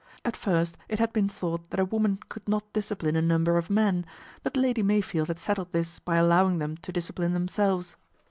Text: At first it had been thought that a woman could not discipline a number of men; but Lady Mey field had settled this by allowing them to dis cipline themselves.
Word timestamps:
At 0.25 0.35
first 0.35 0.79
it 0.89 0.97
had 0.97 1.13
been 1.13 1.29
thought 1.29 1.69
that 1.69 1.79
a 1.79 1.85
woman 1.85 2.17
could 2.27 2.49
not 2.49 2.73
discipline 2.73 3.15
a 3.15 3.21
number 3.21 3.55
of 3.57 3.69
men; 3.69 4.03
but 4.41 4.57
Lady 4.57 4.81
Mey 4.81 4.99
field 4.99 5.27
had 5.27 5.37
settled 5.37 5.73
this 5.73 5.99
by 5.99 6.15
allowing 6.15 6.57
them 6.57 6.75
to 6.77 6.91
dis 6.91 7.11
cipline 7.11 7.33
themselves. 7.33 7.95